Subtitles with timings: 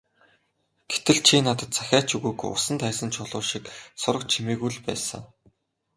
[0.93, 3.63] Гэтэл чи надад захиа ч өгөөгүй, усанд хаясан чулуу шиг
[4.01, 5.21] сураг чимээгүй л байсан.